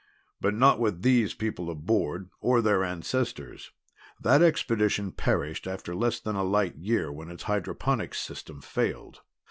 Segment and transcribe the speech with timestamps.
[0.39, 3.69] "But not with these people aboard, or their ancestors.
[4.19, 9.21] That expedition perished after less than a light year when its hydroponics system failed.